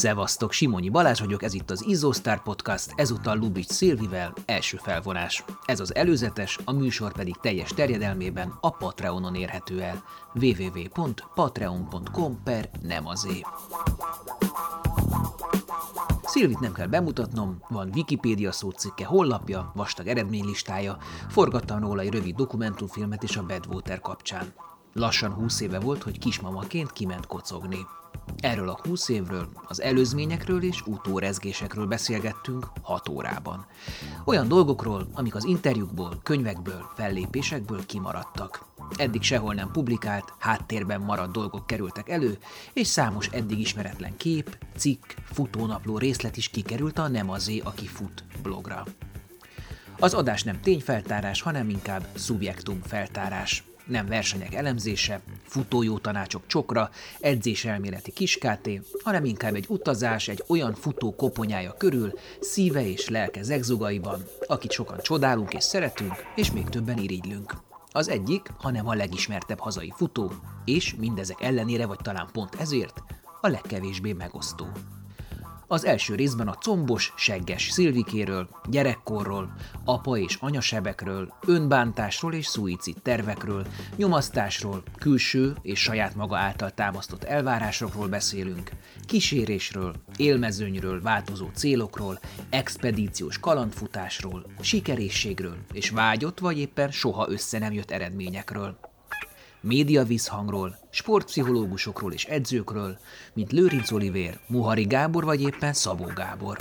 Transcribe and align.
Szevasztok, 0.00 0.52
Simonyi 0.52 0.88
Balázs 0.88 1.20
vagyok, 1.20 1.42
ez 1.42 1.54
itt 1.54 1.70
az 1.70 1.86
Izzóstar 1.86 2.42
Podcast, 2.42 2.92
ezúttal 2.96 3.36
Lubics 3.36 3.70
Szilvivel, 3.70 4.32
első 4.46 4.76
felvonás. 4.76 5.44
Ez 5.64 5.80
az 5.80 5.94
előzetes, 5.94 6.58
a 6.64 6.72
műsor 6.72 7.12
pedig 7.12 7.36
teljes 7.36 7.70
terjedelmében 7.70 8.52
a 8.60 8.70
Patreonon 8.70 9.34
érhető 9.34 9.80
el. 9.80 10.02
www.patreon.com 10.34 12.42
per 12.44 12.70
nem 12.82 13.06
azé. 13.06 13.40
Szilvit 16.22 16.60
nem 16.60 16.72
kell 16.72 16.86
bemutatnom, 16.86 17.62
van 17.68 17.90
Wikipédia 17.94 18.52
szócikke, 18.52 19.06
hollapja, 19.06 19.72
vastag 19.74 20.06
eredménylistája, 20.06 20.96
forgattam 21.28 21.80
róla 21.80 22.00
egy 22.00 22.12
rövid 22.12 22.34
dokumentumfilmet 22.34 23.22
is 23.22 23.36
a 23.36 23.46
Badwater 23.46 24.00
kapcsán. 24.00 24.52
Lassan 24.92 25.32
húsz 25.32 25.60
éve 25.60 25.80
volt, 25.80 26.02
hogy 26.02 26.18
kismamaként 26.18 26.92
kiment 26.92 27.26
kocogni. 27.26 27.86
Erről 28.36 28.68
a 28.68 28.78
20 28.82 29.08
évről, 29.08 29.48
az 29.66 29.80
előzményekről 29.80 30.62
és 30.62 30.82
utórezgésekről 30.86 31.86
beszélgettünk 31.86 32.66
6 32.82 33.08
órában. 33.08 33.66
Olyan 34.24 34.48
dolgokról, 34.48 35.06
amik 35.14 35.34
az 35.34 35.44
interjúkból, 35.44 36.20
könyvekből, 36.22 36.90
fellépésekből 36.96 37.86
kimaradtak. 37.86 38.64
Eddig 38.96 39.22
sehol 39.22 39.54
nem 39.54 39.70
publikált, 39.70 40.32
háttérben 40.38 41.00
maradt 41.00 41.32
dolgok 41.32 41.66
kerültek 41.66 42.08
elő, 42.08 42.38
és 42.72 42.86
számos 42.86 43.28
eddig 43.28 43.58
ismeretlen 43.58 44.16
kép, 44.16 44.58
cikk, 44.76 45.04
futónapló 45.24 45.98
részlet 45.98 46.36
is 46.36 46.48
kikerült 46.48 46.98
a 46.98 47.08
Nem 47.08 47.30
azé, 47.30 47.58
aki 47.58 47.86
fut 47.86 48.24
blogra. 48.42 48.84
Az 49.98 50.14
adás 50.14 50.42
nem 50.42 50.60
tényfeltárás, 50.60 51.42
hanem 51.42 51.68
inkább 51.68 52.06
szubjektum 52.14 52.80
feltárás 52.82 53.64
nem 53.90 54.06
versenyek 54.06 54.54
elemzése, 54.54 55.20
futójó 55.46 55.98
tanácsok 55.98 56.42
csokra, 56.46 56.90
edzés 57.20 57.64
elméleti 57.64 58.12
kiskáté, 58.12 58.82
hanem 59.02 59.24
inkább 59.24 59.54
egy 59.54 59.64
utazás 59.68 60.28
egy 60.28 60.44
olyan 60.46 60.74
futó 60.74 61.14
koponyája 61.14 61.74
körül, 61.78 62.12
szíve 62.40 62.86
és 62.86 63.08
lelke 63.08 63.42
zegzugaiban, 63.42 64.24
akit 64.46 64.72
sokan 64.72 64.98
csodálunk 65.02 65.54
és 65.54 65.64
szeretünk, 65.64 66.14
és 66.34 66.52
még 66.52 66.68
többen 66.68 66.98
irigylünk. 66.98 67.54
Az 67.92 68.08
egyik, 68.08 68.50
hanem 68.58 68.88
a 68.88 68.94
legismertebb 68.94 69.58
hazai 69.58 69.92
futó, 69.96 70.32
és 70.64 70.94
mindezek 70.94 71.40
ellenére, 71.40 71.86
vagy 71.86 71.98
talán 72.02 72.28
pont 72.32 72.54
ezért, 72.54 73.02
a 73.40 73.48
legkevésbé 73.48 74.12
megosztó. 74.12 74.66
Az 75.72 75.84
első 75.84 76.14
részben 76.14 76.48
a 76.48 76.54
combos, 76.54 77.12
segges 77.16 77.70
Szilvikéről, 77.70 78.48
gyerekkorról, 78.70 79.54
apa 79.84 80.18
és 80.18 80.36
anyasebekről, 80.40 81.32
önbántásról 81.46 82.34
és 82.34 82.46
szuicid 82.46 82.96
tervekről, 83.02 83.66
nyomasztásról, 83.96 84.82
külső 84.98 85.56
és 85.62 85.80
saját 85.80 86.14
maga 86.14 86.36
által 86.36 86.70
támasztott 86.70 87.24
elvárásokról 87.24 88.08
beszélünk, 88.08 88.70
kísérésről, 89.06 89.94
élmezőnyről, 90.16 91.02
változó 91.02 91.46
célokról, 91.54 92.18
expedíciós 92.48 93.38
kalandfutásról, 93.38 94.46
sikerességről 94.60 95.56
és 95.72 95.90
vágyott 95.90 96.38
vagy 96.38 96.58
éppen 96.58 96.90
soha 96.90 97.26
össze 97.30 97.58
nem 97.58 97.72
jött 97.72 97.90
eredményekről 97.90 98.89
médiavízhangról, 99.60 100.78
sportpszichológusokról 100.90 102.12
és 102.12 102.24
edzőkről, 102.24 102.98
mint 103.32 103.52
Lőrinc 103.52 103.90
Olivér, 103.90 104.38
Muhari 104.46 104.84
Gábor 104.84 105.24
vagy 105.24 105.40
éppen 105.40 105.72
Szabó 105.72 106.04
Gábor. 106.14 106.58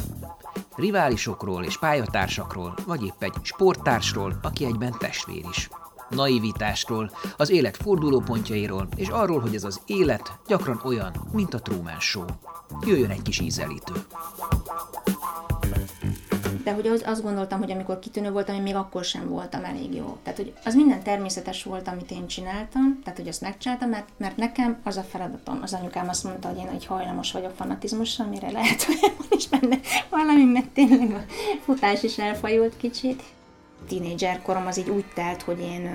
Riválisokról 0.75 1.64
és 1.64 1.80
pályatársakról, 1.80 2.75
vagy 2.86 3.03
épp 3.03 3.23
egy 3.23 3.33
sporttársról, 3.42 4.39
aki 4.42 4.66
egyben 4.66 4.95
testvér 5.00 5.45
is. 5.52 5.70
Naivitásról, 6.09 7.11
az 7.38 7.50
élet 7.50 7.77
fordulópontjairól, 7.77 8.88
és 8.95 9.08
arról, 9.08 9.39
hogy 9.39 9.55
ez 9.55 9.64
az 9.64 9.81
élet 9.86 10.39
gyakran 10.47 10.81
olyan, 10.83 11.14
mint 11.31 11.53
a 11.53 11.59
Truman 11.59 12.00
Show. 12.00 12.25
Jöjjön 12.86 13.09
egy 13.09 13.22
kis 13.22 13.39
ízelítő 13.39 13.94
de 16.69 16.75
hogy 16.75 16.87
az, 16.87 17.03
azt 17.05 17.23
gondoltam, 17.23 17.59
hogy 17.59 17.71
amikor 17.71 17.99
kitűnő 17.99 18.31
voltam, 18.31 18.55
én 18.55 18.61
még 18.61 18.75
akkor 18.75 19.03
sem 19.03 19.30
voltam 19.30 19.63
elég 19.63 19.95
jó. 19.95 20.17
Tehát, 20.23 20.39
hogy 20.39 20.53
az 20.65 20.75
minden 20.75 21.03
természetes 21.03 21.63
volt, 21.63 21.87
amit 21.87 22.11
én 22.11 22.27
csináltam, 22.27 22.99
tehát, 23.03 23.19
hogy 23.19 23.27
azt 23.27 23.41
megcsináltam, 23.41 23.89
mert, 23.89 24.07
mert 24.17 24.37
nekem 24.37 24.77
az 24.83 24.97
a 24.97 25.02
feladatom. 25.02 25.59
Az 25.61 25.73
anyukám 25.73 26.09
azt 26.09 26.23
mondta, 26.23 26.47
hogy 26.47 26.57
én 26.57 26.67
egy 26.67 26.85
hajlamos 26.85 27.31
vagyok 27.31 27.55
fanatizmussal, 27.55 28.25
amire 28.25 28.52
lehet, 28.52 28.83
hogy 28.83 28.99
van 29.17 29.27
is 29.37 29.47
benne 29.47 29.80
valami, 30.09 30.43
mert 30.43 30.69
tényleg 30.69 31.11
a 31.11 31.23
futás 31.63 32.03
is 32.03 32.17
elfajult 32.17 32.77
kicsit 32.77 33.23
tínédzser 33.88 34.42
korom 34.42 34.67
az 34.67 34.78
így 34.78 34.90
úgy 34.90 35.06
telt, 35.14 35.42
hogy 35.42 35.60
én, 35.60 35.90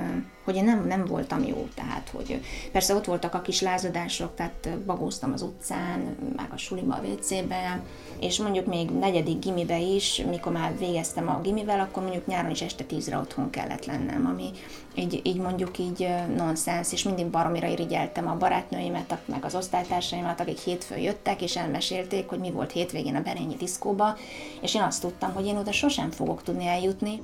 hogy 0.45 0.57
én 0.57 0.65
nem, 0.65 0.87
nem 0.87 1.05
voltam 1.05 1.45
jó, 1.45 1.69
tehát 1.75 2.11
hogy 2.15 2.41
persze 2.73 2.95
ott 2.95 3.05
voltak 3.05 3.35
a 3.35 3.41
kis 3.41 3.61
lázadások, 3.61 4.35
tehát 4.35 4.79
bagóztam 4.87 5.33
az 5.33 5.43
utcán, 5.43 6.17
meg 6.37 6.49
a 6.53 6.57
suliba, 6.57 6.95
a 6.95 7.07
WC-be, 7.07 7.83
és 8.21 8.39
mondjuk 8.39 8.67
még 8.67 8.91
negyedik 8.91 9.39
gimibe 9.39 9.79
is, 9.79 10.23
mikor 10.29 10.53
már 10.53 10.79
végeztem 10.79 11.29
a 11.29 11.41
gimivel, 11.41 11.81
akkor 11.81 12.03
mondjuk 12.03 12.27
nyáron 12.27 12.51
is 12.51 12.63
este 12.63 12.85
tízre 12.85 13.19
otthon 13.19 13.51
kellett 13.51 13.85
lennem, 13.85 14.27
ami 14.27 14.51
így, 14.95 15.21
így 15.25 15.37
mondjuk 15.37 15.79
így 15.79 16.09
nonsens, 16.37 16.93
és 16.93 17.03
mindig 17.03 17.27
baromira 17.27 17.67
irigyeltem 17.67 18.29
a 18.29 18.37
barátnőimet, 18.37 19.19
meg 19.25 19.45
az 19.45 19.55
osztálytársaimat, 19.55 20.41
akik 20.41 20.59
hétfőn 20.59 20.99
jöttek, 20.99 21.43
és 21.43 21.57
elmesélték, 21.57 22.29
hogy 22.29 22.39
mi 22.39 22.51
volt 22.51 22.73
hétvégén 22.73 23.17
a 23.17 23.23
Berényi 23.23 23.55
diszkóba, 23.57 24.17
és 24.61 24.75
én 24.75 24.83
azt 24.83 25.01
tudtam, 25.01 25.33
hogy 25.33 25.47
én 25.47 25.57
oda 25.57 25.73
sosem 25.73 26.11
fogok 26.11 26.43
tudni 26.43 26.67
eljutni, 26.67 27.21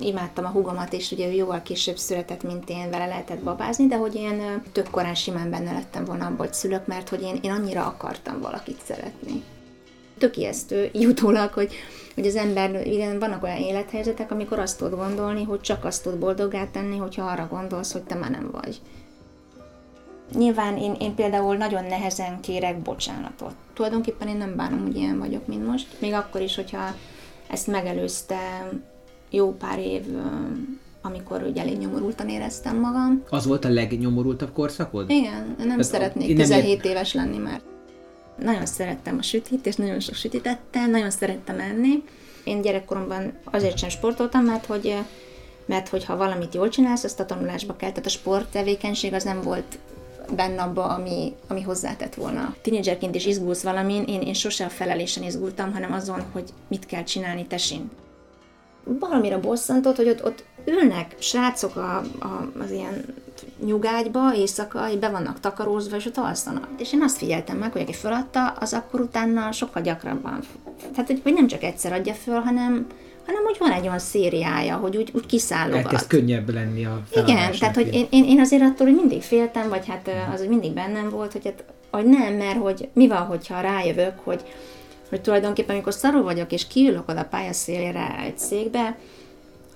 imádtam 0.00 0.44
a 0.44 0.48
hugomat, 0.48 0.92
és 0.92 1.10
ugye 1.10 1.28
ő 1.28 1.32
jóval 1.32 1.62
később 1.62 1.96
született, 1.96 2.42
mint 2.42 2.68
én, 2.70 2.90
vele 2.90 3.06
lehetett 3.06 3.42
babázni, 3.42 3.86
de 3.86 3.96
hogy 3.96 4.14
én 4.14 4.62
tök 4.72 4.90
korán 4.90 5.14
simán 5.14 5.50
benne 5.50 5.72
lettem 5.72 6.04
volna 6.04 6.24
abból, 6.26 6.46
hogy 6.46 6.54
szülök, 6.54 6.86
mert 6.86 7.08
hogy 7.08 7.22
én, 7.22 7.38
én 7.42 7.50
annyira 7.50 7.86
akartam 7.86 8.40
valakit 8.40 8.80
szeretni. 8.84 9.42
Tök 10.18 10.36
ijesztő, 10.36 10.90
jutólag, 10.92 11.52
hogy, 11.52 11.72
hogy 12.14 12.26
az 12.26 12.36
ember, 12.36 12.86
igen, 12.86 13.18
vannak 13.18 13.42
olyan 13.42 13.56
élethelyzetek, 13.56 14.30
amikor 14.30 14.58
azt 14.58 14.78
tud 14.78 14.94
gondolni, 14.94 15.42
hogy 15.42 15.60
csak 15.60 15.84
azt 15.84 16.02
tud 16.02 16.18
boldogát 16.18 16.68
tenni, 16.68 16.96
hogyha 16.96 17.24
arra 17.24 17.48
gondolsz, 17.50 17.92
hogy 17.92 18.02
te 18.02 18.14
már 18.14 18.30
nem 18.30 18.50
vagy. 18.50 18.80
Nyilván 20.34 20.76
én, 20.76 20.94
én 21.00 21.14
például 21.14 21.56
nagyon 21.56 21.84
nehezen 21.84 22.40
kérek 22.40 22.78
bocsánatot. 22.78 23.54
Tulajdonképpen 23.74 24.28
én 24.28 24.36
nem 24.36 24.56
bánom, 24.56 24.82
hogy 24.82 24.96
ilyen 24.96 25.18
vagyok, 25.18 25.46
mint 25.46 25.66
most. 25.66 26.00
Még 26.00 26.12
akkor 26.12 26.40
is, 26.40 26.54
hogyha 26.54 26.94
ezt 27.48 27.66
megelőzte 27.66 28.68
jó 29.30 29.56
pár 29.56 29.78
év, 29.78 30.02
amikor 31.02 31.42
ugye 31.42 31.60
elég 31.60 31.78
nyomorultan 31.78 32.28
éreztem 32.28 32.76
magam. 32.76 33.22
Az 33.30 33.46
volt 33.46 33.64
a 33.64 33.68
legnyomorultabb 33.68 34.52
korszakod? 34.52 35.10
Igen, 35.10 35.54
nem 35.58 35.66
Tehát 35.68 35.84
szeretnék 35.84 36.36
17 36.36 36.82
nem 36.82 36.92
éves 36.92 37.14
lenni 37.14 37.38
már. 37.38 37.60
Nagyon 38.38 38.66
szerettem 38.66 39.16
a 39.18 39.22
sütit, 39.22 39.66
és 39.66 39.76
nagyon 39.76 40.00
sok 40.00 40.14
sütit 40.14 40.46
ettem, 40.46 40.90
nagyon 40.90 41.10
szerettem 41.10 41.58
enni. 41.58 42.02
Én 42.44 42.60
gyerekkoromban 42.60 43.32
azért 43.44 43.78
sem 43.78 43.88
sportoltam, 43.88 44.44
mert 44.44 44.66
hogy 44.66 44.94
mert 45.66 45.88
hogyha 45.88 46.16
valamit 46.16 46.54
jól 46.54 46.68
csinálsz, 46.68 47.04
azt 47.04 47.20
a 47.20 47.26
tanulásba 47.26 47.76
kell. 47.76 47.88
Tehát 47.88 48.06
a 48.06 48.08
sporttevékenység 48.08 49.12
az 49.12 49.24
nem 49.24 49.42
volt 49.42 49.78
benne 50.36 50.62
abba, 50.62 50.84
ami, 50.84 51.32
ami 51.48 51.62
hozzátett 51.62 52.14
volna. 52.14 52.54
Tínédzserként 52.62 53.14
is 53.14 53.26
izgulsz 53.26 53.62
valamin, 53.62 54.02
én, 54.02 54.20
én 54.20 54.34
sose 54.34 54.64
a 54.64 54.68
felelésen 54.68 55.22
izgultam, 55.22 55.72
hanem 55.72 55.92
azon, 55.92 56.24
hogy 56.32 56.44
mit 56.68 56.86
kell 56.86 57.02
csinálni 57.02 57.46
tesin 57.46 57.90
valamire 58.84 59.38
bosszantott, 59.38 59.96
hogy 59.96 60.08
ott, 60.08 60.24
ott 60.24 60.44
ülnek 60.64 61.14
srácok 61.18 61.76
a, 61.76 61.96
a, 62.18 62.50
az 62.62 62.70
ilyen 62.70 63.04
nyugágyba 63.64 64.34
éjszaka, 64.34 64.98
be 65.00 65.08
vannak 65.08 65.40
takarózva, 65.40 65.96
és 65.96 66.06
ott 66.06 66.16
alszanak. 66.16 66.68
És 66.78 66.92
én 66.92 67.02
azt 67.02 67.16
figyeltem 67.16 67.56
meg, 67.56 67.72
hogy 67.72 67.80
aki 67.80 67.92
feladta, 67.92 68.46
az 68.46 68.72
akkor 68.72 69.00
utána 69.00 69.52
sokkal 69.52 69.82
gyakrabban. 69.82 70.40
Tehát, 70.94 71.18
hogy 71.22 71.34
nem 71.34 71.46
csak 71.46 71.62
egyszer 71.62 71.92
adja 71.92 72.14
föl, 72.14 72.40
hanem, 72.40 72.86
hanem 73.26 73.44
hogy 73.44 73.56
van 73.58 73.70
egy 73.70 73.86
olyan 73.86 73.98
szériája, 73.98 74.76
hogy 74.76 74.96
úgy, 74.96 75.10
úgy 75.14 75.26
kiszállogat. 75.26 75.84
Elkezd 75.84 76.06
könnyebb 76.06 76.52
lenni 76.52 76.84
a 76.84 77.00
Igen, 77.14 77.52
tehát 77.58 77.74
hogy 77.74 77.94
én, 77.94 78.06
én, 78.10 78.24
én 78.24 78.40
azért 78.40 78.62
attól, 78.62 78.86
hogy 78.86 78.96
mindig 78.96 79.22
féltem, 79.22 79.68
vagy 79.68 79.86
hát 79.86 80.10
az, 80.32 80.38
hogy 80.38 80.48
mindig 80.48 80.72
bennem 80.72 81.08
volt, 81.10 81.32
hogy, 81.32 81.44
hát, 81.44 81.64
hogy 81.90 82.04
nem, 82.04 82.34
mert 82.34 82.58
hogy 82.58 82.88
mi 82.92 83.08
van, 83.08 83.26
hogyha 83.26 83.60
rájövök, 83.60 84.18
hogy 84.24 84.44
hogy 85.10 85.20
tulajdonképpen, 85.20 85.74
amikor 85.74 85.94
szarul 85.94 86.22
vagyok, 86.22 86.52
és 86.52 86.66
kiülök 86.66 87.08
oda 87.08 87.20
a 87.20 87.24
pályaszélére 87.24 88.18
egy 88.24 88.38
székbe, 88.38 88.98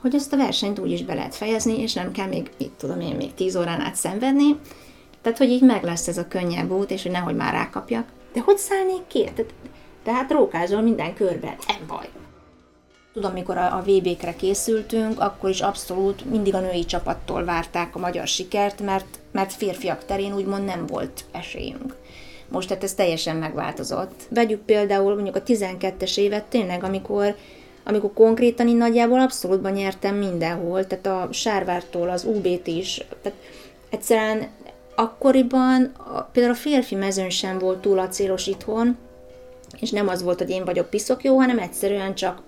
hogy 0.00 0.14
ezt 0.14 0.32
a 0.32 0.36
versenyt 0.36 0.78
úgy 0.78 0.90
is 0.90 1.04
be 1.04 1.14
lehet 1.14 1.34
fejezni, 1.34 1.80
és 1.80 1.92
nem 1.92 2.12
kell 2.12 2.26
még, 2.26 2.50
itt 2.56 2.78
tudom 2.78 3.00
én, 3.00 3.14
még 3.14 3.34
tíz 3.34 3.56
órán 3.56 3.80
át 3.80 3.94
szenvedni. 3.94 4.58
Tehát, 5.22 5.38
hogy 5.38 5.48
így 5.48 5.62
meg 5.62 5.82
lesz 5.82 6.08
ez 6.08 6.18
a 6.18 6.28
könnyebb 6.28 6.70
út, 6.70 6.90
és 6.90 7.02
hogy 7.02 7.10
nehogy 7.10 7.36
már 7.36 7.52
rákapjak. 7.52 8.06
De 8.32 8.40
hogy 8.40 8.56
szállnék 8.58 9.06
ki? 9.06 9.24
Tehát, 9.24 9.54
tehát 10.02 10.30
rókázol 10.30 10.80
minden 10.80 11.14
körbe, 11.14 11.56
nem 11.66 11.86
baj. 11.86 12.08
Tudom, 13.12 13.32
mikor 13.32 13.56
a, 13.56 13.76
a 13.76 13.82
VB-kre 13.82 14.36
készültünk, 14.36 15.20
akkor 15.20 15.50
is 15.50 15.60
abszolút 15.60 16.24
mindig 16.24 16.54
a 16.54 16.60
női 16.60 16.84
csapattól 16.84 17.44
várták 17.44 17.96
a 17.96 17.98
magyar 17.98 18.26
sikert, 18.26 18.80
mert, 18.80 19.18
mert 19.32 19.52
férfiak 19.52 20.04
terén 20.04 20.34
úgymond 20.34 20.64
nem 20.64 20.86
volt 20.86 21.24
esélyünk. 21.32 21.96
Most 22.54 22.68
tehát 22.68 22.82
ez 22.82 22.94
teljesen 22.94 23.36
megváltozott. 23.36 24.22
Vegyük 24.30 24.60
például 24.60 25.14
mondjuk 25.14 25.36
a 25.36 25.42
12-es 25.42 26.18
évet 26.18 26.44
tényleg, 26.44 26.84
amikor 26.84 27.34
amikor 27.86 28.12
konkrétan 28.12 28.68
én 28.68 28.76
nagyjából 28.76 29.20
abszolútban 29.20 29.72
nyertem 29.72 30.16
mindenhol, 30.16 30.86
tehát 30.86 31.06
a 31.06 31.32
Sárvártól 31.32 32.08
az 32.08 32.24
UB-t 32.24 32.66
is, 32.66 33.04
tehát 33.22 33.38
egyszerűen 33.90 34.48
akkoriban 34.94 35.92
a, 35.96 36.20
például 36.20 36.54
a 36.54 36.58
férfi 36.58 36.94
mezőn 36.94 37.30
sem 37.30 37.58
volt 37.58 37.80
túl 37.80 37.98
acélos 37.98 38.46
itthon, 38.46 38.96
És 39.80 39.90
nem 39.90 40.08
az 40.08 40.22
volt, 40.22 40.38
hogy 40.38 40.50
én 40.50 40.64
vagyok 40.64 40.90
piszok 40.90 41.24
jó, 41.24 41.36
hanem 41.36 41.58
egyszerűen 41.58 42.14
csak, 42.14 42.42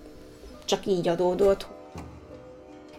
csak 0.65 0.85
így 0.85 1.07
adódott, 1.07 1.67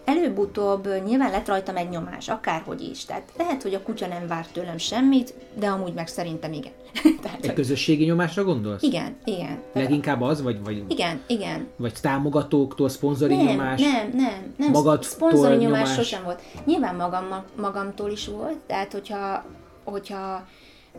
előbb-utóbb 0.09 0.89
nyilván 1.05 1.31
lett 1.31 1.47
rajtam 1.47 1.77
egy 1.77 1.89
nyomás, 1.89 2.29
akárhogy 2.29 2.81
is. 2.83 3.05
Tehát 3.05 3.33
lehet, 3.37 3.63
hogy 3.63 3.75
a 3.75 3.83
kutya 3.83 4.07
nem 4.07 4.27
vár 4.27 4.47
tőlem 4.47 4.79
semmit, 4.79 5.35
de 5.55 5.67
amúgy 5.67 5.93
meg 5.93 6.07
szerintem 6.07 6.53
igen. 6.53 6.73
Tehát, 7.23 7.45
egy 7.45 7.53
közösségi 7.53 8.05
nyomásra 8.05 8.45
gondolsz? 8.45 8.83
Igen, 8.83 9.17
igen. 9.25 9.63
Leginkább 9.73 10.21
az, 10.21 10.43
vagy, 10.43 10.63
vagy 10.65 10.85
Igen, 10.89 11.21
igen. 11.27 11.67
Vagy 11.77 11.93
támogatóktól, 12.01 12.89
szponzori 12.89 13.37
nem, 13.37 13.47
nyomás? 13.47 13.81
Nem, 13.81 14.11
nem, 14.15 14.55
nem. 14.57 14.71
Magadtól 14.71 15.11
szponzori 15.11 15.57
nyomás, 15.57 15.81
nyomás 15.81 15.95
sosem 15.95 16.25
volt. 16.25 16.43
Nyilván 16.65 16.95
magam, 16.95 17.45
magamtól 17.57 18.11
is 18.11 18.27
volt, 18.27 18.57
tehát 18.67 18.93
hogyha, 18.93 19.45
hogyha 19.85 20.47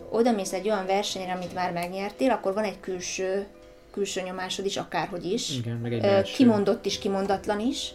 oda 0.10 0.32
mész 0.32 0.54
egy 0.54 0.70
olyan 0.70 0.86
versenyre, 0.86 1.34
amit 1.34 1.54
már 1.54 1.72
megnyertél, 1.72 2.32
akkor 2.32 2.54
van 2.54 2.64
egy 2.64 2.80
külső, 2.80 3.48
külső 3.92 4.22
nyomásod 4.22 4.66
is, 4.66 4.78
akárhogy 4.78 5.26
is. 5.26 5.58
Igen, 5.58 5.78
meg 5.78 5.94
egy 5.94 6.02
belső. 6.02 6.36
Kimondott 6.36 6.86
is, 6.86 7.00
kimondatlan 7.00 7.60
is 7.60 7.94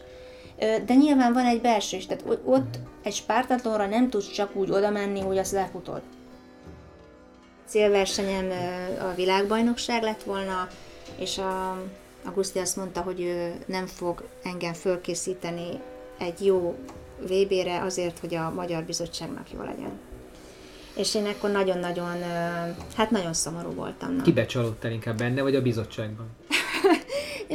de 0.58 0.94
nyilván 0.94 1.32
van 1.32 1.44
egy 1.44 1.60
belső 1.60 1.96
is, 1.96 2.06
tehát 2.06 2.24
ott 2.44 2.78
egy 3.02 3.14
spártatlóra 3.14 3.86
nem 3.86 4.10
tudsz 4.10 4.30
csak 4.30 4.56
úgy 4.56 4.70
oda 4.70 4.90
menni, 4.90 5.20
hogy 5.20 5.38
azt 5.38 5.52
lefutod. 5.52 6.00
Célversenyem 7.66 8.50
a 9.00 9.14
világbajnokság 9.14 10.02
lett 10.02 10.22
volna, 10.22 10.68
és 11.18 11.38
a 11.38 11.82
Augusti 12.24 12.58
azt 12.58 12.76
mondta, 12.76 13.00
hogy 13.00 13.20
ő 13.20 13.54
nem 13.66 13.86
fog 13.86 14.28
engem 14.42 14.72
fölkészíteni 14.72 15.80
egy 16.18 16.46
jó 16.46 16.74
VB-re 17.20 17.82
azért, 17.82 18.18
hogy 18.18 18.34
a 18.34 18.50
Magyar 18.50 18.82
Bizottságnak 18.82 19.52
jó 19.52 19.62
legyen. 19.62 19.92
És 20.96 21.14
én 21.14 21.26
akkor 21.26 21.50
nagyon-nagyon, 21.50 22.22
hát 22.96 23.10
nagyon 23.10 23.32
szomorú 23.32 23.70
voltam. 23.70 24.22
Csalódtál 24.46 24.92
inkább 24.92 25.16
benne, 25.16 25.42
vagy 25.42 25.54
a 25.54 25.62
bizottságban? 25.62 26.26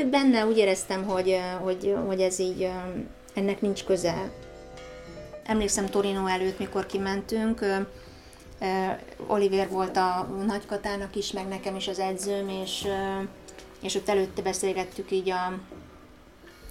Benne 0.09 0.45
úgy 0.45 0.57
éreztem, 0.57 1.03
hogy, 1.03 1.39
hogy, 1.62 1.95
hogy 2.07 2.21
ez 2.21 2.39
így, 2.39 2.69
ennek 3.33 3.62
nincs 3.62 3.83
köze. 3.83 4.31
Emlékszem 5.45 5.86
Torino 5.86 6.27
előtt, 6.27 6.59
mikor 6.59 6.86
kimentünk, 6.86 7.65
Oliver 9.27 9.69
volt 9.69 9.97
a 9.97 10.27
nagykatának 10.45 11.15
is, 11.15 11.31
meg 11.31 11.47
nekem 11.47 11.75
is 11.75 11.88
az 11.88 12.00
edzőm, 12.00 12.50
és, 12.50 12.88
és 13.81 13.95
ott 13.95 14.09
előtte 14.09 14.41
beszélgettük 14.41 15.12
így 15.12 15.30
a, 15.30 15.53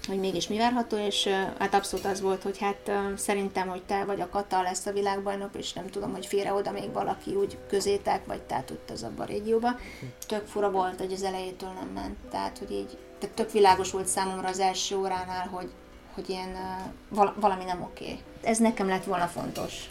hogy 0.09 0.19
mégis 0.19 0.49
mi 0.49 0.59
várható, 0.59 0.97
és 0.97 1.29
hát 1.59 1.75
abszolút 1.75 2.07
az 2.07 2.21
volt, 2.21 2.43
hogy 2.43 2.59
hát 2.59 2.91
szerintem, 3.17 3.69
hogy 3.69 3.83
te 3.83 4.05
vagy 4.05 4.21
a 4.21 4.29
Kata 4.29 4.63
lesz 4.63 4.87
a 4.87 4.93
világbajnok, 4.93 5.51
és 5.57 5.73
nem 5.73 5.87
tudom, 5.87 6.13
hogy 6.13 6.27
félre 6.27 6.53
oda 6.53 6.71
még 6.71 6.93
valaki 6.93 7.35
úgy 7.35 7.59
közétek, 7.69 8.27
vagy 8.27 8.43
tehát 8.43 8.71
ott 8.71 8.91
az 8.91 9.03
abban 9.03 9.27
a 9.27 9.29
régióban. 9.29 9.77
Tök 10.27 10.47
fura 10.47 10.71
volt, 10.71 10.99
hogy 10.99 11.13
az 11.13 11.23
elejétől 11.23 11.71
nem 11.71 11.89
ment, 11.95 12.17
tehát 12.31 12.59
hogy 12.59 12.71
így, 12.71 12.99
tehát 13.19 13.37
tök 13.37 13.53
világos 13.53 13.91
volt 13.91 14.07
számomra 14.07 14.49
az 14.49 14.59
első 14.59 14.97
óránál, 14.97 15.47
hogy, 15.47 15.71
hogy 16.15 16.29
ilyen 16.29 16.57
valami 17.35 17.65
nem 17.65 17.83
oké. 17.83 18.19
Ez 18.43 18.59
nekem 18.59 18.89
lett 18.89 19.05
volna 19.05 19.27
fontos. 19.27 19.91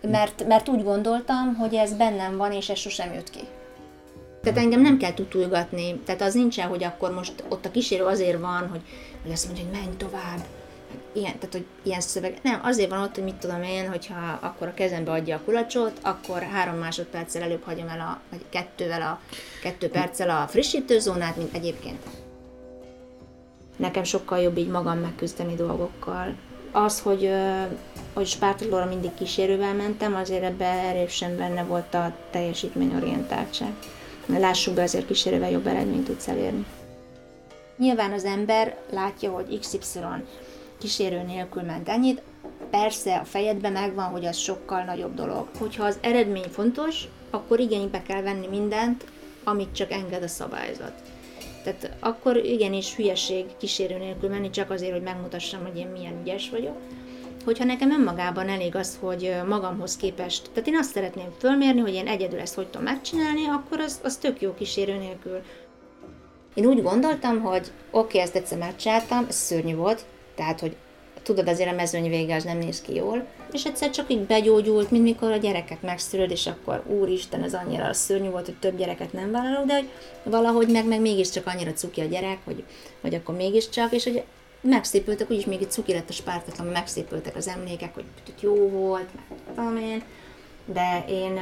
Mert, 0.00 0.46
mert 0.46 0.68
úgy 0.68 0.82
gondoltam, 0.82 1.54
hogy 1.54 1.74
ez 1.74 1.92
bennem 1.94 2.36
van, 2.36 2.52
és 2.52 2.68
ez 2.68 2.78
sosem 2.78 3.12
jött 3.12 3.30
ki. 3.30 3.42
Tehát 4.42 4.58
engem 4.58 4.80
nem 4.80 4.98
kell 4.98 5.14
tutulgatni, 5.14 5.98
tehát 5.98 6.20
az 6.20 6.34
nincsen, 6.34 6.68
hogy 6.68 6.84
akkor 6.84 7.14
most 7.14 7.44
ott 7.48 7.66
a 7.66 7.70
kísérő 7.70 8.04
azért 8.04 8.40
van, 8.40 8.68
hogy, 8.68 8.80
hogy 9.22 9.32
azt 9.32 9.46
mondja, 9.46 9.64
hogy 9.64 9.72
menj 9.72 9.96
tovább, 9.96 10.44
ilyen, 11.12 11.38
tehát, 11.38 11.52
hogy 11.52 11.66
ilyen 11.82 12.00
szöveg. 12.00 12.38
Nem, 12.42 12.60
azért 12.62 12.90
van 12.90 13.02
ott, 13.02 13.14
hogy 13.14 13.24
mit 13.24 13.34
tudom 13.34 13.62
én, 13.62 13.88
hogyha 13.88 14.38
akkor 14.40 14.66
a 14.66 14.74
kezembe 14.74 15.10
adja 15.10 15.36
a 15.36 15.40
kulacsot, 15.44 15.98
akkor 16.02 16.42
három 16.42 16.74
másodperccel 16.74 17.42
előbb 17.42 17.62
hagyom 17.62 17.88
el 17.88 18.00
a, 18.00 18.20
vagy 18.30 18.44
kettővel 18.48 19.02
a, 19.02 19.20
kettő 19.62 19.88
perccel 19.88 20.30
a 20.30 20.46
frissítőzónát, 20.46 21.36
mint 21.36 21.54
egyébként. 21.54 22.02
Nekem 23.76 24.04
sokkal 24.04 24.38
jobb 24.38 24.56
így 24.56 24.68
magam 24.68 24.98
megküzdeni 24.98 25.54
dolgokkal. 25.54 26.34
Az, 26.72 27.00
hogy, 27.00 27.30
hogy 28.14 28.26
Spártolóra 28.26 28.86
mindig 28.86 29.14
kísérővel 29.14 29.74
mentem, 29.74 30.14
azért 30.14 30.42
ebben 30.42 30.78
erősen 30.78 31.36
benne 31.36 31.64
volt 31.64 31.94
a 31.94 32.14
teljesítményorientáltság 32.30 33.72
lássuk 34.36 34.74
be, 34.74 34.82
azért 34.82 35.06
kísérővel 35.06 35.50
jobb 35.50 35.66
eredményt 35.66 36.04
tudsz 36.04 36.28
elérni. 36.28 36.66
Nyilván 37.76 38.12
az 38.12 38.24
ember 38.24 38.76
látja, 38.90 39.30
hogy 39.30 39.58
XY 39.58 39.98
kísérő 40.78 41.22
nélkül 41.22 41.62
ment 41.62 41.88
ennyit, 41.88 42.22
persze 42.70 43.16
a 43.16 43.24
fejedben 43.24 43.72
megvan, 43.72 44.04
hogy 44.04 44.24
az 44.24 44.36
sokkal 44.36 44.82
nagyobb 44.82 45.14
dolog. 45.14 45.48
Hogyha 45.58 45.84
az 45.84 45.98
eredmény 46.00 46.48
fontos, 46.50 47.04
akkor 47.30 47.60
igénybe 47.60 48.02
kell 48.02 48.22
venni 48.22 48.46
mindent, 48.46 49.04
amit 49.44 49.74
csak 49.74 49.92
enged 49.92 50.22
a 50.22 50.28
szabályzat. 50.28 50.92
Tehát 51.62 51.96
akkor 52.00 52.36
igenis 52.36 52.94
hülyeség 52.96 53.44
kísérő 53.56 53.98
nélkül 53.98 54.28
menni 54.28 54.50
csak 54.50 54.70
azért, 54.70 54.92
hogy 54.92 55.02
megmutassam, 55.02 55.62
hogy 55.62 55.78
én 55.78 55.86
milyen 55.86 56.20
ügyes 56.22 56.50
vagyok 56.50 56.76
hogyha 57.48 57.64
nekem 57.64 57.90
önmagában 57.90 58.48
elég 58.48 58.76
az, 58.76 58.98
hogy 59.00 59.36
magamhoz 59.46 59.96
képest, 59.96 60.50
tehát 60.52 60.68
én 60.68 60.76
azt 60.76 60.92
szeretném 60.92 61.34
fölmérni, 61.38 61.80
hogy 61.80 61.94
én 61.94 62.06
egyedül 62.06 62.40
ezt 62.40 62.54
hogy 62.54 62.66
tudom 62.66 62.82
megcsinálni, 62.82 63.46
akkor 63.46 63.80
az, 63.80 64.00
az 64.02 64.16
tök 64.16 64.40
jó 64.40 64.54
kísérő 64.54 64.96
nélkül. 64.96 65.40
Én 66.54 66.66
úgy 66.66 66.82
gondoltam, 66.82 67.40
hogy 67.40 67.70
oké, 67.90 68.06
okay, 68.06 68.20
ezt 68.20 68.34
egyszer 68.34 68.58
megcsináltam, 68.58 69.24
ez 69.28 69.34
szörnyű 69.34 69.74
volt, 69.74 70.04
tehát, 70.38 70.60
hogy 70.60 70.76
tudod, 71.22 71.48
azért 71.48 71.70
a 71.70 71.74
mezőny 71.74 72.08
vége 72.08 72.34
az 72.34 72.44
nem 72.44 72.58
néz 72.58 72.80
ki 72.80 72.94
jól, 72.94 73.26
és 73.52 73.64
egyszer 73.64 73.90
csak 73.90 74.10
így 74.10 74.20
begyógyult, 74.20 74.90
mint 74.90 75.02
mikor 75.02 75.32
a 75.32 75.36
gyereket 75.36 75.82
megszülöd, 75.82 76.30
és 76.30 76.46
akkor 76.46 76.82
úristen, 76.86 77.42
ez 77.42 77.54
annyira 77.54 77.92
szörnyű 77.92 78.28
volt, 78.28 78.44
hogy 78.44 78.58
több 78.58 78.76
gyereket 78.76 79.12
nem 79.12 79.30
vállalok, 79.30 79.66
de 79.66 79.74
hogy 79.74 79.88
valahogy 80.22 80.68
meg, 80.68 80.86
meg 80.86 81.00
mégiscsak 81.00 81.46
annyira 81.46 81.72
cuki 81.72 82.00
a 82.00 82.04
gyerek, 82.04 82.38
hogy, 82.44 82.64
hogy 83.00 83.14
akkor 83.14 83.34
mégiscsak, 83.34 83.92
és 83.92 84.04
hogy 84.04 84.22
megszépültek, 84.60 85.30
úgyis 85.30 85.44
még 85.44 85.62
egy 85.62 85.70
cuki 85.70 85.92
lett 85.92 86.08
a 86.08 86.12
spártatlan, 86.12 86.66
megszépültek 86.66 87.36
az 87.36 87.48
emlékek, 87.48 87.94
hogy 87.94 88.04
jó 88.40 88.68
volt, 88.68 89.08
meg 89.56 89.82
én, 89.82 90.02
de 90.64 91.04
én, 91.08 91.40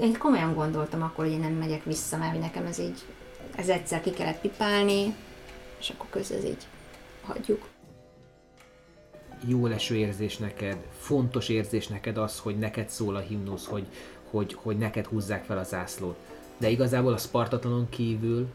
én 0.00 0.18
komolyan 0.18 0.54
gondoltam 0.54 1.02
akkor, 1.02 1.24
hogy 1.24 1.34
én 1.34 1.40
nem 1.40 1.52
megyek 1.52 1.84
vissza, 1.84 2.16
mert 2.16 2.40
nekem 2.40 2.66
ez 2.66 2.78
így, 2.78 3.04
ez 3.56 3.68
egyszer 3.68 4.00
ki 4.00 4.10
kellett 4.10 4.40
pipálni, 4.40 5.14
és 5.80 5.90
akkor 5.90 6.06
közben 6.10 6.38
ez 6.38 6.44
így 6.44 6.66
hagyjuk. 7.30 7.68
Jó 9.46 9.66
leső 9.66 9.96
érzés 9.96 10.36
neked, 10.36 10.76
fontos 10.98 11.48
érzés 11.48 11.88
neked 11.88 12.16
az, 12.16 12.38
hogy 12.38 12.58
neked 12.58 12.88
szól 12.88 13.16
a 13.16 13.20
himnusz, 13.20 13.66
hogy, 13.66 13.86
hogy, 14.30 14.54
hogy 14.54 14.78
neked 14.78 15.06
húzzák 15.06 15.44
fel 15.44 15.58
a 15.58 15.62
zászlót. 15.62 16.16
De 16.58 16.68
igazából 16.68 17.12
a 17.12 17.18
Spartatonon 17.18 17.88
kívül 17.88 18.48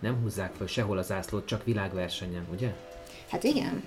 nem 0.00 0.20
húzzák 0.22 0.54
fel 0.54 0.66
sehol 0.66 0.98
az 0.98 1.12
ászlót, 1.12 1.46
csak 1.46 1.64
világversenyen, 1.64 2.46
ugye? 2.52 2.74
Hát 3.28 3.44
igen. 3.44 3.82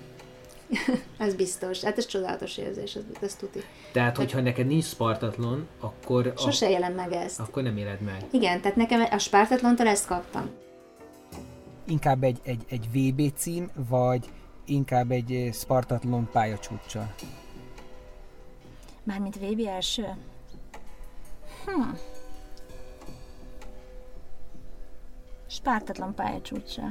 ez 1.18 1.34
biztos. 1.34 1.80
Hát 1.80 1.98
ez 1.98 2.06
csodálatos 2.06 2.58
érzés, 2.58 2.94
ez, 2.94 3.02
ez 3.20 3.34
tuti. 3.34 3.62
Tehát, 3.92 4.16
hogyha 4.16 4.40
neked 4.40 4.66
nincs 4.66 4.84
Spartatlon, 4.84 5.66
akkor... 5.80 6.32
Sose 6.36 6.66
a... 6.66 6.68
élem 6.68 6.92
meg 6.92 7.12
ezt. 7.12 7.40
Akkor 7.40 7.62
nem 7.62 7.76
éled 7.76 8.00
meg. 8.00 8.24
Igen, 8.30 8.60
tehát 8.60 8.76
nekem 8.76 9.06
a 9.10 9.18
Spartatlontól 9.18 9.86
ezt 9.86 10.06
kaptam. 10.06 10.50
Inkább 11.84 12.22
egy, 12.22 12.40
egy, 12.42 12.64
egy 12.68 12.88
VB 12.92 13.32
cím, 13.36 13.70
vagy 13.88 14.30
inkább 14.64 15.10
egy 15.10 15.32
eh, 15.32 15.52
Spartatlon 15.52 16.28
pályacsúcsa? 16.32 17.14
Mármint 19.02 19.36
VB 19.36 19.66
első? 19.66 20.06
Hm. 21.66 21.90
spártatlan 25.52 26.14
pályacsúcsa. 26.14 26.82